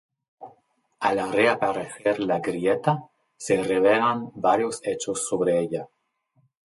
Al 1.09 1.19
reaparecer 1.31 2.19
la 2.21 2.39
grieta, 2.39 3.07
se 3.37 3.61
revelan 3.63 4.31
varios 4.33 4.79
hechos 4.83 5.27
sobre 5.29 5.59
ella. 5.59 5.89